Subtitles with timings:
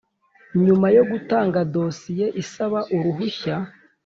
[0.65, 3.55] Nyuma yo gutanga dosiye isaba uruhushya